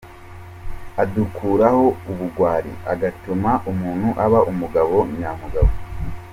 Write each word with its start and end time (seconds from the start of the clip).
Adukuraho 1.03 1.83
ubugwari, 2.11 2.71
agatuma 2.93 3.51
umuntu 3.71 4.07
aba 4.25 4.39
umugabo 4.51 4.95
nya 5.17 5.31
mugabo. 5.39 5.71